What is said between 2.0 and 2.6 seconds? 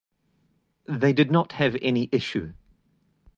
issue.